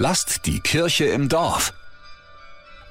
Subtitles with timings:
[0.00, 1.74] Lasst die Kirche im Dorf.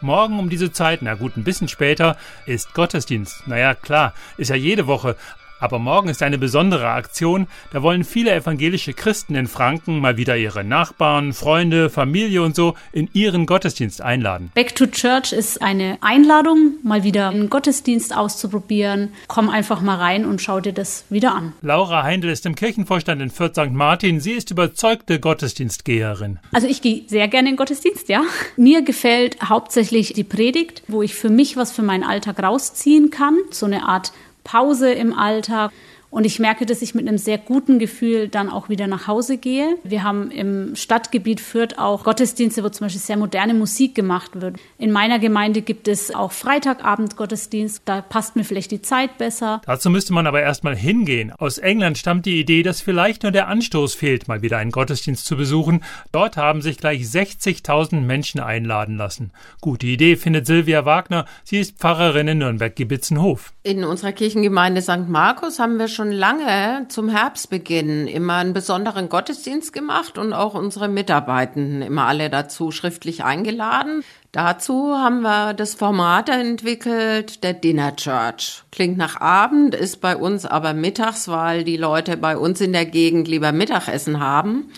[0.01, 3.47] Morgen um diese Zeit, na gut, ein bisschen später, ist Gottesdienst.
[3.47, 5.15] Naja, klar, ist ja jede Woche.
[5.59, 7.47] Aber morgen ist eine besondere Aktion.
[7.71, 12.75] Da wollen viele evangelische Christen in Franken mal wieder ihre Nachbarn, Freunde, Familie und so
[12.91, 14.51] in ihren Gottesdienst einladen.
[14.53, 19.09] Back to Church ist eine Einladung, mal wieder einen Gottesdienst auszuprobieren.
[19.27, 21.53] Komm einfach mal rein und schau dir das wieder an.
[21.61, 23.71] Laura Heindl ist im Kirchenvorstand in Fürth St.
[23.71, 24.19] Martin.
[24.19, 26.39] Sie ist überzeugte Gottesdienstgeherin.
[26.53, 28.21] Also ich gehe sehr gerne in den Gottesdienst, ja.
[28.57, 33.37] Mir gefällt hauptsächlich die Predigt, wo ich für mich was für meinen Alltag rausziehen kann.
[33.49, 34.11] So eine Art
[34.47, 35.71] Pause im Alltag.
[36.09, 39.37] Und ich merke, dass ich mit einem sehr guten Gefühl dann auch wieder nach Hause
[39.37, 39.77] gehe.
[39.83, 44.57] Wir haben im Stadtgebiet Fürth auch Gottesdienste, wo zum Beispiel sehr moderne Musik gemacht wird.
[44.77, 47.81] In meiner Gemeinde gibt es auch Freitagabend-Gottesdienst.
[47.85, 49.61] Da passt mir vielleicht die Zeit besser.
[49.65, 51.33] Dazu müsste man aber erstmal hingehen.
[51.37, 55.25] Aus England stammt die Idee, dass vielleicht nur der Anstoß fehlt, mal wieder einen Gottesdienst
[55.25, 55.83] zu besuchen.
[56.13, 59.31] Dort haben sich gleich 60.000 Menschen einladen lassen.
[59.59, 61.25] Gute Idee findet Silvia Wagner.
[61.43, 63.51] Sie ist Pfarrerin in Nürnberg-Gibitzenhof.
[63.63, 65.09] In unserer Kirchengemeinde St.
[65.09, 70.87] Markus haben wir schon lange zum Herbstbeginn immer einen besonderen Gottesdienst gemacht und auch unsere
[70.87, 74.03] Mitarbeitenden immer alle dazu schriftlich eingeladen.
[74.31, 78.61] Dazu haben wir das Format entwickelt, der Dinner Church.
[78.71, 82.85] Klingt nach Abend, ist bei uns aber mittags, weil die Leute bei uns in der
[82.85, 84.69] Gegend lieber Mittagessen haben.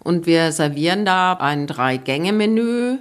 [0.00, 2.98] Und wir servieren da ein Drei-Gänge-Menü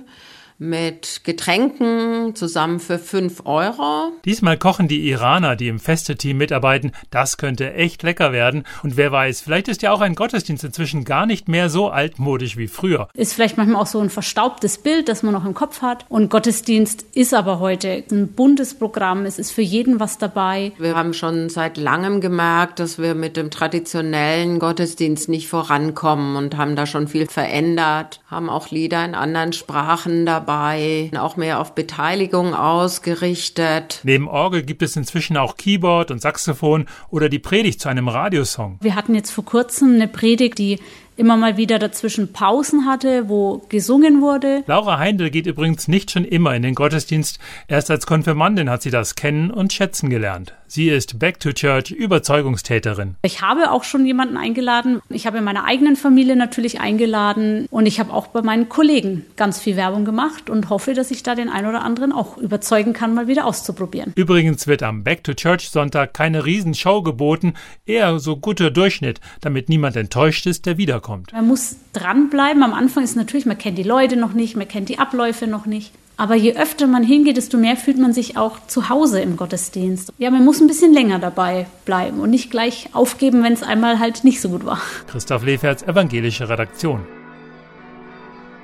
[0.63, 4.13] mit Getränken zusammen für 5 Euro.
[4.23, 6.93] Diesmal kochen die Iraner, die im Feste-Team mitarbeiten.
[7.11, 8.63] Das könnte echt lecker werden.
[8.81, 12.55] Und wer weiß, vielleicht ist ja auch ein Gottesdienst inzwischen gar nicht mehr so altmodisch
[12.55, 13.09] wie früher.
[13.13, 16.05] Ist vielleicht manchmal auch so ein verstaubtes Bild, das man noch im Kopf hat.
[16.07, 19.25] Und Gottesdienst ist aber heute ein buntes Programm.
[19.25, 20.71] Es ist für jeden was dabei.
[20.77, 26.55] Wir haben schon seit langem gemerkt, dass wir mit dem traditionellen Gottesdienst nicht vorankommen und
[26.55, 31.59] haben da schon viel verändert, haben auch Lieder in anderen Sprachen dabei dabei, auch mehr
[31.59, 34.01] auf Beteiligung ausgerichtet.
[34.03, 38.77] Neben Orgel gibt es inzwischen auch Keyboard und Saxophon oder die Predigt zu einem Radiosong.
[38.81, 40.79] Wir hatten jetzt vor kurzem eine Predigt, die
[41.15, 44.63] immer mal wieder dazwischen Pausen hatte, wo gesungen wurde.
[44.65, 47.39] Laura Heindl geht übrigens nicht schon immer in den Gottesdienst.
[47.67, 50.53] Erst als Konfirmandin hat sie das kennen und schätzen gelernt.
[50.73, 53.13] Sie ist Back to Church Überzeugungstäterin.
[53.21, 55.03] Ich habe auch schon jemanden eingeladen.
[55.09, 59.23] Ich habe in meiner eigenen Familie natürlich eingeladen und ich habe auch bei meinen Kollegen
[59.35, 62.93] ganz viel Werbung gemacht und hoffe, dass ich da den einen oder anderen auch überzeugen
[62.93, 64.13] kann, mal wieder auszuprobieren.
[64.15, 67.53] Übrigens wird am Back to Church Sonntag keine Riesenshow geboten,
[67.85, 71.33] eher so guter Durchschnitt, damit niemand enttäuscht ist, der wiederkommt.
[71.33, 72.63] Man muss dranbleiben.
[72.63, 75.67] Am Anfang ist natürlich, man kennt die Leute noch nicht, man kennt die Abläufe noch
[75.67, 75.91] nicht.
[76.15, 80.13] Aber je öfter man hingeht, desto mehr fühlt man sich auch zu Hause im Gottesdienst.
[80.19, 83.99] Ja, man muss ein bisschen länger dabei bleiben und nicht gleich aufgeben, wenn es einmal
[83.99, 84.79] halt nicht so gut war.
[85.07, 87.05] Christoph Leferz, Evangelische Redaktion.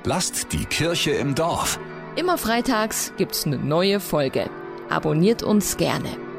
[0.04, 1.78] Lasst die Kirche im Dorf.
[2.16, 4.48] Immer freitags gibt's eine neue Folge.
[4.88, 6.29] Abonniert uns gerne.